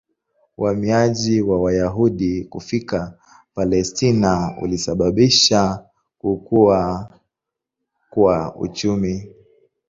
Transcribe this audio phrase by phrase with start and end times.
[0.57, 3.13] Uhamiaji wa Wayahudi kufika
[3.53, 5.85] Palestina ulisababisha
[6.19, 7.09] kukua
[8.09, 9.33] kwa uchumi.